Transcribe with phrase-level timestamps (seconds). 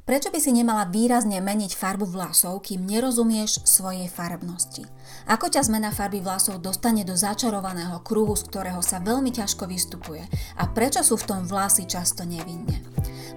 [0.00, 4.88] Prečo by si nemala výrazne meniť farbu vlasov, kým nerozumieš svojej farebnosti?
[5.28, 10.24] Ako ťa zmena farby vlasov dostane do začarovaného kruhu, z ktorého sa veľmi ťažko vystupuje?
[10.56, 12.80] A prečo sú v tom vlasy často nevinne?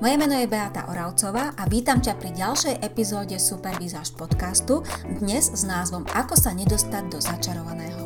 [0.02, 4.82] Moje meno je Beata Oravcová a vítam ťa pri ďalšej epizóde Supervizáž podcastu,
[5.22, 8.03] dnes s názvom Ako sa nedostať do začarovaného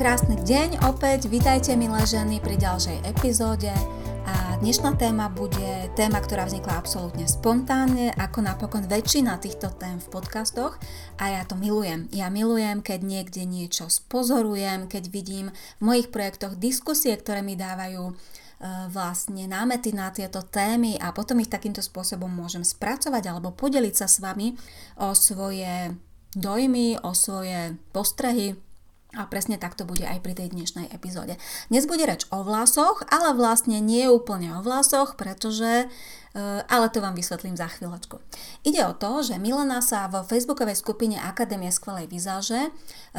[0.00, 3.68] krásny deň opäť, vítajte milé ženy pri ďalšej epizóde.
[4.24, 10.08] A dnešná téma bude téma, ktorá vznikla absolútne spontánne, ako napokon väčšina týchto tém v
[10.08, 10.80] podcastoch.
[11.20, 12.08] A ja to milujem.
[12.16, 18.08] Ja milujem, keď niekde niečo spozorujem, keď vidím v mojich projektoch diskusie, ktoré mi dávajú
[18.08, 18.12] e,
[18.88, 24.08] vlastne námety na tieto témy a potom ich takýmto spôsobom môžem spracovať alebo podeliť sa
[24.08, 24.56] s vami
[24.96, 25.92] o svoje
[26.32, 28.56] dojmy, o svoje postrehy,
[29.18, 31.34] a presne tak to bude aj pri tej dnešnej epizóde.
[31.66, 35.90] Dnes bude reč o vlasoch, ale vlastne nie úplne o vlasoch, pretože
[36.70, 38.22] ale to vám vysvetlím za chvíľočku.
[38.62, 42.70] Ide o to, že Milena sa v facebookovej skupine Akadémie skvelej vizáže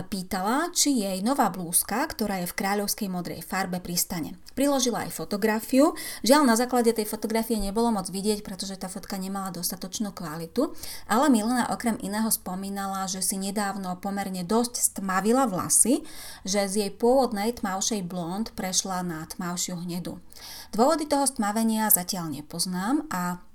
[0.07, 4.39] pýtala, či jej nová blúzka, ktorá je v kráľovskej modrej farbe, pristane.
[4.55, 9.51] Priložila aj fotografiu, žiaľ na základe tej fotografie nebolo moc vidieť, pretože tá fotka nemala
[9.51, 10.71] dostatočnú kvalitu,
[11.07, 16.03] ale Milena okrem iného spomínala, že si nedávno pomerne dosť stmavila vlasy,
[16.47, 20.19] že z jej pôvodnej tmavšej blond prešla na tmavšiu hnedu.
[20.71, 23.50] Dôvody toho stmavenia zatiaľ nepoznám a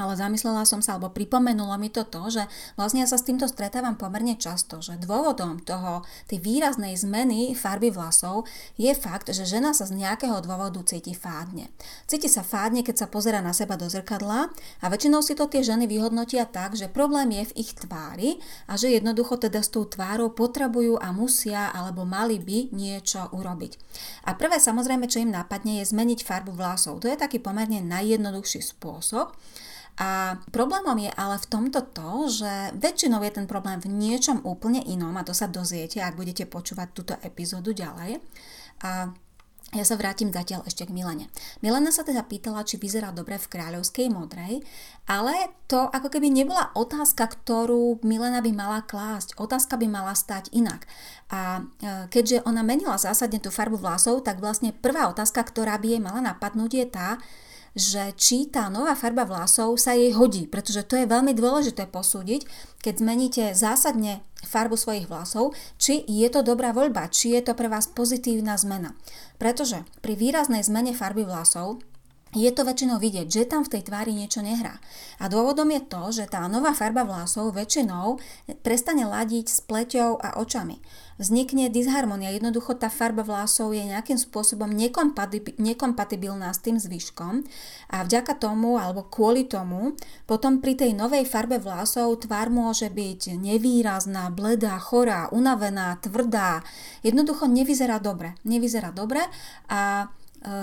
[0.00, 2.42] ale zamyslela som sa, alebo pripomenulo mi to to, že
[2.80, 6.00] vlastne ja sa s týmto stretávam pomerne často, že dôvodom toho,
[6.32, 8.48] tej výraznej zmeny farby vlasov
[8.80, 11.68] je fakt, že žena sa z nejakého dôvodu cíti fádne.
[12.08, 14.48] Cíti sa fádne, keď sa pozera na seba do zrkadla
[14.80, 18.80] a väčšinou si to tie ženy vyhodnotia tak, že problém je v ich tvári a
[18.80, 23.76] že jednoducho teda s tou tvárou potrebujú a musia alebo mali by niečo urobiť.
[24.24, 27.04] A prvé samozrejme, čo im napadne, je zmeniť farbu vlasov.
[27.04, 29.36] To je taký pomerne najjednoduchší spôsob,
[30.00, 34.80] a problémom je ale v tomto to, že väčšinou je ten problém v niečom úplne
[34.80, 38.24] inom a to sa dozviete, ak budete počúvať túto epizódu ďalej.
[38.88, 39.12] A
[39.72, 41.32] ja sa vrátim zatiaľ ešte k Milene.
[41.64, 44.60] Milena sa teda pýtala, či vyzerá dobre v kráľovskej modrej,
[45.08, 49.32] ale to ako keby nebola otázka, ktorú Milena by mala klásť.
[49.40, 50.84] Otázka by mala stať inak.
[51.32, 55.96] A e, keďže ona menila zásadne tú farbu vlasov, tak vlastne prvá otázka, ktorá by
[55.96, 57.08] jej mala napadnúť je tá,
[57.72, 62.44] že či tá nová farba vlasov sa jej hodí, pretože to je veľmi dôležité posúdiť,
[62.84, 67.72] keď zmeníte zásadne farbu svojich vlasov, či je to dobrá voľba, či je to pre
[67.72, 68.92] vás pozitívna zmena.
[69.40, 71.80] Pretože pri výraznej zmene farby vlasov
[72.32, 74.80] je to väčšinou vidieť, že tam v tej tvári niečo nehrá.
[75.20, 78.16] A dôvodom je to, že tá nová farba vlasov väčšinou
[78.64, 80.80] prestane ladiť s pleťou a očami.
[81.20, 84.72] Vznikne disharmonia, jednoducho tá farba vlasov je nejakým spôsobom
[85.60, 87.44] nekompatibilná s tým zvyškom
[87.92, 89.92] a vďaka tomu alebo kvôli tomu
[90.24, 96.64] potom pri tej novej farbe vlasov tvár môže byť nevýrazná, bledá, chorá, unavená, tvrdá.
[97.04, 98.32] Jednoducho nevyzerá dobre.
[98.48, 99.20] Nevyzerá dobre
[99.68, 100.08] a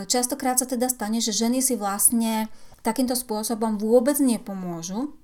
[0.08, 2.52] častokrát sa teda stane, že ženy si vlastne
[2.84, 5.16] takýmto spôsobom vôbec nepomôžu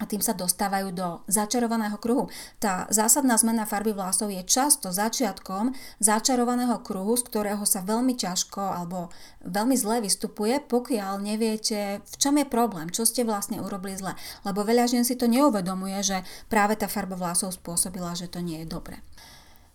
[0.00, 2.26] a tým sa dostávajú do začarovaného kruhu.
[2.58, 8.82] Tá zásadná zmena farby vlasov je často začiatkom začarovaného kruhu, z ktorého sa veľmi ťažko
[8.82, 9.14] alebo
[9.46, 14.18] veľmi zle vystupuje, pokiaľ neviete, v čom je problém, čo ste vlastne urobili zle.
[14.42, 18.66] Lebo veľa žien si to neuvedomuje, že práve tá farba vlasov spôsobila, že to nie
[18.66, 18.98] je dobre.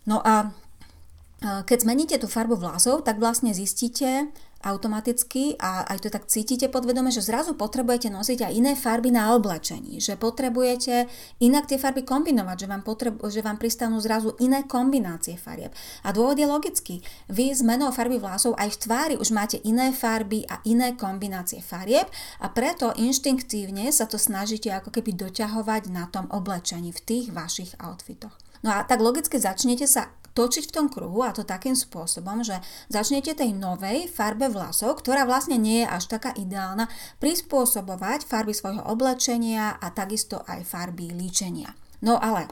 [0.04, 0.52] No a
[1.38, 7.14] keď zmeníte tú farbu vlasov, tak vlastne zistíte automaticky a aj to tak cítite podvedome,
[7.14, 11.06] že zrazu potrebujete nosiť aj iné farby na oblečení, že potrebujete
[11.38, 15.70] inak tie farby kombinovať, že vám, potrebu- že vám pristanú zrazu iné kombinácie farieb.
[16.02, 16.98] A dôvod je logický.
[17.30, 22.10] Vy zmenou farby vlasov aj v tvári už máte iné farby a iné kombinácie farieb
[22.42, 27.78] a preto inštinktívne sa to snažíte ako keby doťahovať na tom oblečení v tých vašich
[27.78, 28.34] outfitoch.
[28.66, 32.62] No a tak logicky začnete sa točiť v tom kruhu a to takým spôsobom, že
[32.86, 36.86] začnete tej novej farbe vlasov, ktorá vlastne nie je až taká ideálna,
[37.18, 41.74] prispôsobovať farby svojho oblečenia a takisto aj farby líčenia.
[41.98, 42.46] No ale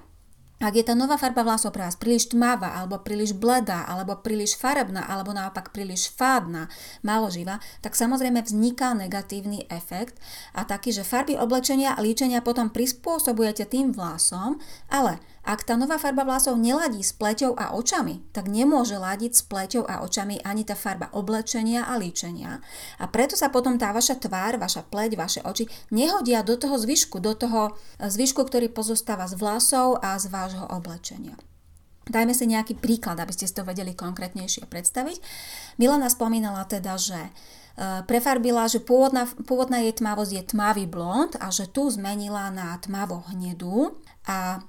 [0.56, 4.56] ak je tá nová farba vlasov pre vás príliš tmavá, alebo príliš bledá, alebo príliš
[4.56, 6.72] farebná, alebo naopak príliš fádna,
[7.04, 10.16] málo živá, tak samozrejme vzniká negatívny efekt
[10.56, 14.56] a taký, že farby oblečenia a líčenia potom prispôsobujete tým vlasom,
[14.88, 19.46] ale Ak tá nová farba vlasov neladí s pleťou a očami, tak nemôže ladiť s
[19.46, 22.58] pleťou a očami ani tá farba oblečenia a líčenia.
[22.98, 27.22] A preto sa potom tá vaša tvár, vaša pleť, vaše oči nehodia do toho zvyšku,
[27.22, 31.38] do toho zvyšku, ktorý pozostáva z vlasov a z vášho oblečenia.
[32.10, 35.22] Dajme si nejaký príklad, aby ste si to vedeli konkrétnejšie predstaviť.
[35.78, 37.30] Milana spomínala teda, že e,
[38.06, 43.26] prefarbila, že pôvodná, pôvodná jej tmavosť je tmavý blond a že tu zmenila na tmavo
[43.30, 43.94] hnedú
[44.26, 44.62] a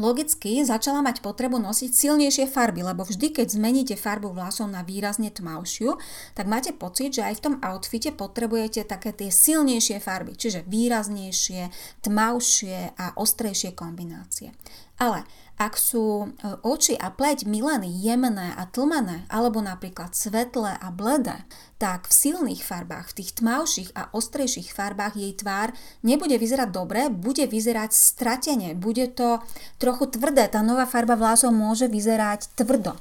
[0.00, 5.28] Logicky začala mať potrebu nosiť silnejšie farby, lebo vždy, keď zmeníte farbu vlasov na výrazne
[5.28, 6.00] tmavšiu,
[6.32, 11.68] tak máte pocit, že aj v tom outfite potrebujete také tie silnejšie farby, čiže výraznejšie,
[12.00, 14.56] tmavšie a ostrejšie kombinácie.
[14.96, 15.28] Ale
[15.60, 16.26] ak sú e,
[16.64, 21.44] oči a pleť Mileny jemné a tlmené, alebo napríklad svetlé a bledé,
[21.76, 27.12] tak v silných farbách, v tých tmavších a ostrejších farbách jej tvár nebude vyzerať dobre,
[27.12, 29.44] bude vyzerať stratene, bude to
[29.76, 32.96] trochu tvrdé, tá nová farba vlásov môže vyzerať tvrdo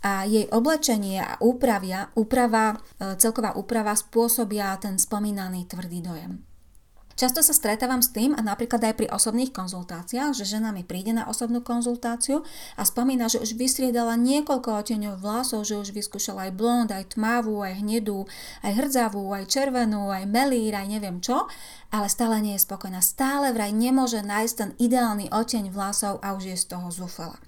[0.00, 6.47] a jej oblečenie a úpravia, úprava, e, celková úprava spôsobia ten spomínaný tvrdý dojem.
[7.18, 11.10] Často sa stretávam s tým a napríklad aj pri osobných konzultáciách, že žena mi príde
[11.10, 12.46] na osobnú konzultáciu
[12.78, 17.58] a spomína, že už vystriedala niekoľko oteňov vlasov, že už vyskúšala aj blond, aj tmavú,
[17.66, 18.22] aj hnedú,
[18.62, 21.50] aj hrdzavú, aj červenú, aj melír, aj neviem čo,
[21.90, 23.02] ale stále nie je spokojná.
[23.02, 27.47] Stále vraj nemôže nájsť ten ideálny oteň vlasov a už je z toho zúfala.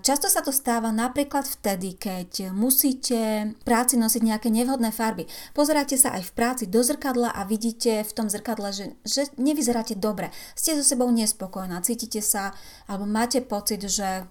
[0.00, 5.28] Často sa to stáva napríklad vtedy, keď musíte v práci nosiť nejaké nevhodné farby.
[5.52, 9.94] Pozeráte sa aj v práci do zrkadla a vidíte v tom zrkadle, že, že nevyzeráte
[9.94, 10.32] dobre.
[10.56, 12.56] Ste so sebou nespokojná, cítite sa
[12.88, 14.24] alebo máte pocit, že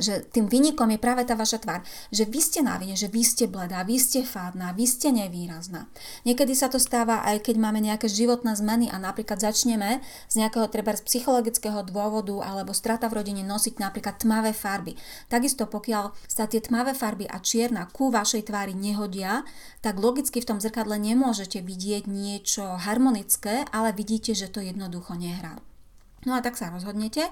[0.00, 3.20] že tým vynikom je práve tá vaša tvár, že vy ste na vine, že vy
[3.20, 5.88] ste bledá, vy ste fádna, vy ste nevýrazná.
[6.24, 10.00] Niekedy sa to stáva aj keď máme nejaké životné zmeny a napríklad začneme
[10.32, 14.96] z nejakého treba z psychologického dôvodu alebo strata v rodine nosiť napríklad tmavé farby.
[15.28, 19.44] Takisto pokiaľ sa tie tmavé farby a čierna ku vašej tvári nehodia,
[19.84, 25.60] tak logicky v tom zrkadle nemôžete vidieť niečo harmonické, ale vidíte, že to jednoducho nehrá.
[26.22, 27.26] No a tak sa rozhodnete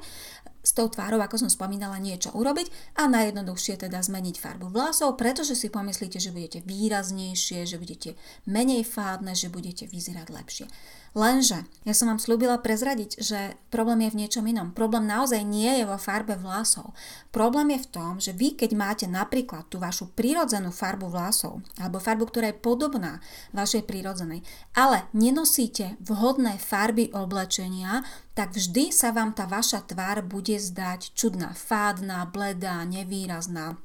[0.60, 5.56] s tou tvárou, ako som spomínala, niečo urobiť a najjednoduchšie teda zmeniť farbu vlasov, pretože
[5.56, 8.10] si pomyslíte, že budete výraznejšie, že budete
[8.44, 10.66] menej fádne, že budete vyzerať lepšie.
[11.10, 14.70] Lenže ja som vám slúbila prezradiť, že problém je v niečom inom.
[14.70, 16.94] Problém naozaj nie je vo farbe vlasov.
[17.34, 21.98] Problém je v tom, že vy keď máte napríklad tú vašu prírodzenú farbu vlasov alebo
[21.98, 23.19] farbu, ktorá je podobná
[23.50, 24.46] vašej prírodzenej,
[24.78, 28.06] ale nenosíte vhodné farby oblečenia,
[28.38, 33.77] tak vždy sa vám tá vaša tvár bude zdať čudná, fádna, bledá, nevýrazná.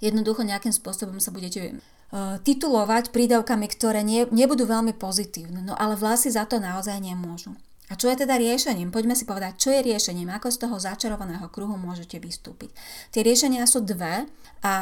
[0.00, 1.76] Jednoducho nejakým spôsobom sa budete
[2.12, 7.56] Eh, titulovať prídavkami, ktoré nie, nebudú veľmi pozitívne, no ale vlasy za to naozaj nemôžu.
[7.88, 8.92] A čo je teda riešením?
[8.92, 12.68] Poďme si povedať, čo je riešením, ako z toho začarovaného kruhu môžete vystúpiť.
[13.16, 14.28] Tie riešenia sú dve
[14.60, 14.74] a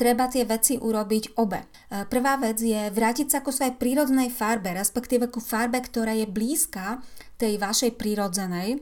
[0.00, 1.60] treba tie veci urobiť obe.
[1.92, 6.24] Eh, prvá vec je vrátiť sa ku svojej prírodnej farbe, respektíve ku farbe, ktorá je
[6.24, 7.04] blízka
[7.36, 8.80] tej vašej prírodzenej,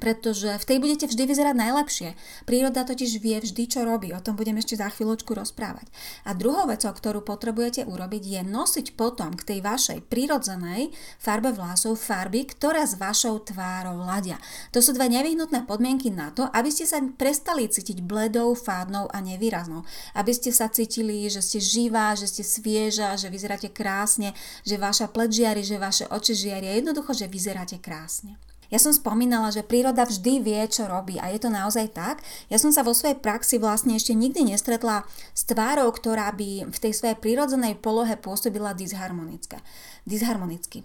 [0.00, 2.08] pretože v tej budete vždy vyzerať najlepšie.
[2.48, 4.10] Príroda totiž vie vždy, čo robí.
[4.16, 5.86] O tom budem ešte za chvíľočku rozprávať.
[6.24, 12.00] A druhou vecou, ktorú potrebujete urobiť, je nosiť potom k tej vašej prírodzenej farbe vlasov
[12.00, 14.40] farby, ktoré s vašou tvárou ladia.
[14.72, 19.18] To sú dve nevyhnutné podmienky na to, aby ste sa prestali cítiť bledou, fádnou a
[19.20, 19.84] nevýraznou.
[20.16, 24.32] Aby ste sa cítili, že ste živá, že ste svieža, že vyzeráte krásne,
[24.64, 26.80] že vaša pleť žiari, že vaše oči žiaria.
[26.80, 28.40] Jednoducho, že vyzeráte krásne.
[28.72, 32.24] Ja som spomínala, že príroda vždy vie, čo robí a je to naozaj tak.
[32.48, 35.04] Ja som sa vo svojej praxi vlastne ešte nikdy nestretla
[35.36, 40.80] s tvárou, ktorá by v tej svojej prírodzenej polohe pôsobila disharmonicky.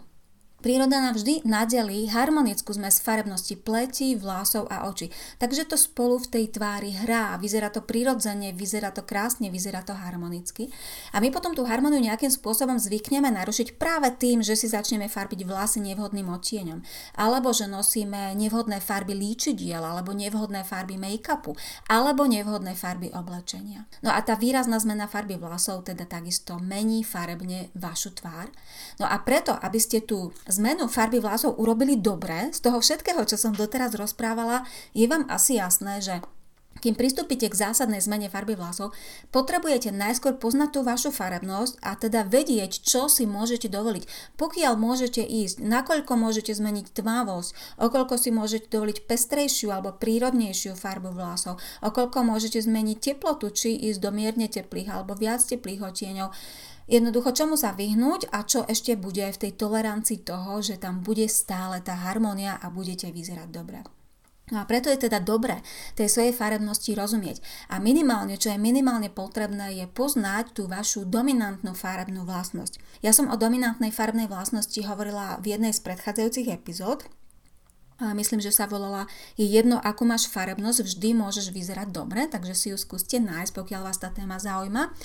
[0.68, 5.08] Príroda nám vždy nadelí harmonickú zmes farebnosti pleti, vlásov a očí.
[5.40, 7.40] Takže to spolu v tej tvári hrá.
[7.40, 10.68] Vyzerá to prirodzene, vyzerá to krásne, vyzerá to harmonicky.
[11.16, 15.48] A my potom tú harmoniu nejakým spôsobom zvykneme narušiť práve tým, že si začneme farbiť
[15.48, 16.84] vlasy nevhodným odtieňom.
[17.16, 21.56] Alebo že nosíme nevhodné farby líčidiel, alebo nevhodné farby make-upu,
[21.88, 23.88] alebo nevhodné farby oblečenia.
[24.04, 28.52] No a tá výrazná zmena farby vlasov teda takisto mení farebne vašu tvár.
[29.00, 33.38] No a preto, aby ste tú zmenu farby vlasov urobili dobre, z toho všetkého, čo
[33.38, 34.66] som doteraz rozprávala,
[34.98, 36.20] je vám asi jasné, že
[36.78, 38.94] kým pristúpite k zásadnej zmene farby vlasov,
[39.34, 44.38] potrebujete najskôr poznať tú vašu farebnosť a teda vedieť, čo si môžete dovoliť.
[44.38, 51.18] Pokiaľ môžete ísť, nakoľko môžete zmeniť tmavosť, okoľko si môžete dovoliť pestrejšiu alebo prírodnejšiu farbu
[51.18, 56.30] vlasov, okoľko môžete zmeniť teplotu, či ísť do mierne teplých alebo viac teplých odtieňov.
[56.88, 61.28] Jednoducho, čomu sa vyhnúť a čo ešte bude v tej tolerancii toho, že tam bude
[61.28, 63.84] stále tá harmónia a budete vyzerať dobre.
[64.48, 65.60] No a preto je teda dobré
[66.00, 67.44] tej svojej farebnosti rozumieť.
[67.68, 72.80] A minimálne, čo je minimálne potrebné, je poznať tú vašu dominantnú farebnú vlastnosť.
[73.04, 77.04] Ja som o dominantnej farebnej vlastnosti hovorila v jednej z predchádzajúcich epizód,
[78.00, 82.68] myslím, že sa volala Je jedno, akú máš farebnosť, vždy môžeš vyzerať dobre, takže si
[82.72, 84.96] ju skúste nájsť, pokiaľ vás tá téma zaujíma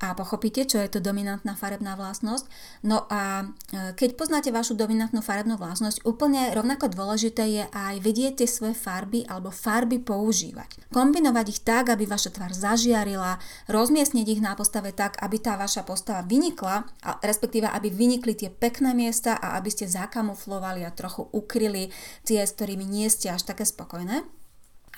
[0.00, 2.48] a pochopíte, čo je to dominantná farebná vlastnosť.
[2.88, 8.40] No a e, keď poznáte vašu dominantnú farebnú vlastnosť, úplne rovnako dôležité je aj vedieť
[8.40, 10.88] tie svoje farby alebo farby používať.
[10.88, 13.36] Kombinovať ich tak, aby vaša tvár zažiarila,
[13.68, 16.88] rozmiestniť ich na postave tak, aby tá vaša postava vynikla,
[17.20, 21.92] respektíve aby vynikli tie pekné miesta a aby ste zakamuflovali a trochu ukryli
[22.24, 24.39] tie, s ktorými nie ste až také spokojné.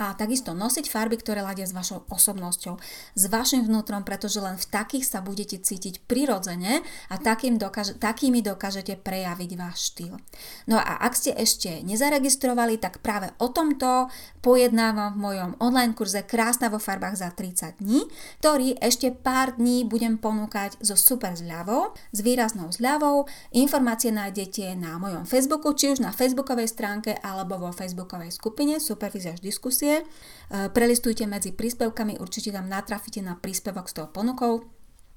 [0.01, 2.81] A takisto nosiť farby, ktoré ladia s vašou osobnosťou,
[3.13, 6.81] s vašim vnútrom, pretože len v takých sa budete cítiť prirodzene
[7.13, 10.17] a takým dokáže, takými dokážete prejaviť váš štýl.
[10.65, 14.09] No a ak ste ešte nezaregistrovali, tak práve o tomto
[14.41, 18.09] pojednávam v mojom online kurze Krásna vo farbách za 30 dní,
[18.41, 23.29] ktorý ešte pár dní budem ponúkať so super zľavou, s výraznou zľavou.
[23.53, 29.45] Informácie nájdete na mojom Facebooku, či už na facebookovej stránke alebo vo facebookovej skupine Superviziaž
[29.45, 30.07] diskusie diskusie.
[30.51, 34.63] E, prelistujte medzi príspevkami, určite tam natrafíte na príspevok s tou ponukou.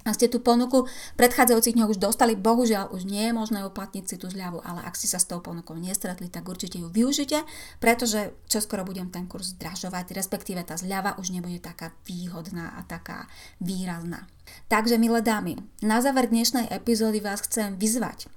[0.05, 0.85] A ste tú ponuku
[1.17, 4.93] predchádzajúcich dňoch už dostali, bohužiaľ už nie je možné uplatniť si tú zľavu, ale ak
[4.93, 7.41] ste sa s tou ponukou nestretli, tak určite ju využite,
[7.81, 13.25] pretože čoskoro budem ten kurz zdražovať, respektíve tá zľava už nebude taká výhodná a taká
[13.57, 14.29] výrazná.
[14.69, 18.29] Takže, milé dámy, na záver dnešnej epizódy vás chcem vyzvať,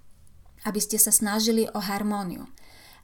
[0.64, 2.49] aby ste sa snažili o harmóniu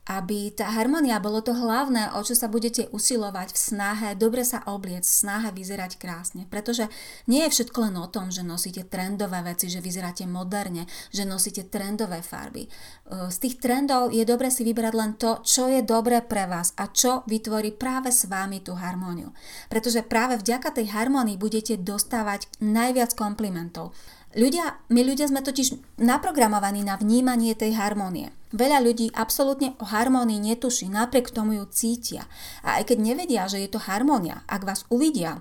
[0.04, 4.60] aby tá harmonia bolo to hlavné, o čo sa budete usilovať v snahe dobre sa
[4.68, 6.44] obliec, v snahe vyzerať krásne.
[6.48, 6.92] Pretože
[7.24, 11.68] nie je všetko len o tom, že nosíte trendové veci, že vyzeráte moderne, že nosíte
[11.68, 12.68] trendové farby.
[13.08, 16.88] Z tých trendov je dobre si vybrať len to, čo je dobré pre vás a
[16.92, 19.32] čo vytvorí práve s vami tú harmóniu.
[19.72, 23.96] Pretože práve vďaka tej harmonii budete dostávať najviac komplimentov.
[24.34, 28.34] Ľudia, my ľudia sme totiž naprogramovaní na vnímanie tej harmónie.
[28.50, 32.26] Veľa ľudí absolútne o harmónii netuší, napriek tomu ju cítia.
[32.66, 35.38] A aj keď nevedia, že je to harmónia, ak vás uvidia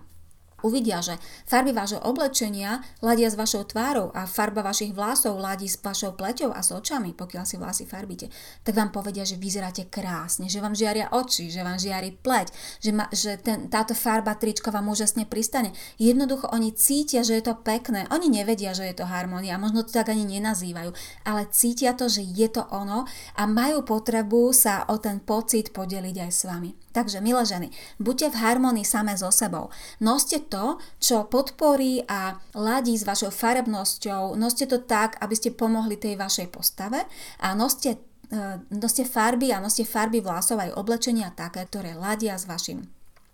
[0.63, 5.77] uvidia, že farby vášho oblečenia ladia s vašou tvárou a farba vašich vlasov ladí s
[5.77, 8.31] vašou pleťou a s očami, pokiaľ si vlasy farbíte,
[8.63, 12.47] tak vám povedia, že vyzeráte krásne, že vám žiaria oči, že vám žiari pleť,
[12.79, 15.75] že, ma, že ten, táto farba trička vám úžasne pristane.
[15.99, 18.07] Jednoducho oni cítia, že je to pekné.
[18.09, 20.95] Oni nevedia, že je to harmónia, možno to tak ani nenazývajú,
[21.27, 23.03] ale cítia to, že je to ono
[23.35, 26.82] a majú potrebu sa o ten pocit podeliť aj s vami.
[26.93, 29.73] Takže, milé ženy, buďte v harmonii samé so sebou.
[29.97, 34.37] Noste to, čo podporí a ladí s vašou farebnosťou.
[34.37, 37.09] Noste to tak, aby ste pomohli tej vašej postave
[37.41, 37.97] a noste,
[38.29, 42.85] uh, noste farby a noste farby vlasov aj oblečenia také, ktoré ladia s vašim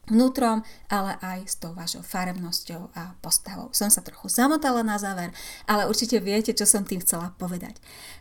[0.10, 3.70] vnútrom, ale aj s tou vašou farebnosťou a postavou.
[3.72, 5.30] Som sa trochu zamotala na záver,
[5.70, 7.78] ale určite viete, čo som tým chcela povedať.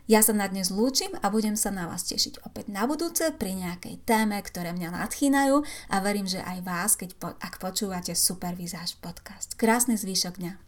[0.08, 3.56] Ja sa na dnes lúčim a budem sa na vás tešiť opäť na budúce pri
[3.56, 5.56] nejakej téme, ktoré mňa nadchýnajú
[5.92, 9.56] a verím, že aj vás, keď po, ak počúvate Supervizáž podcast.
[9.56, 10.67] Krásny zvyšok dňa.